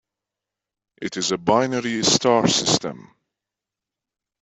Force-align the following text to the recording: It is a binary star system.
It 0.99 1.15
is 1.17 1.31
a 1.31 1.37
binary 1.37 2.01
star 2.03 2.47
system. 2.47 3.13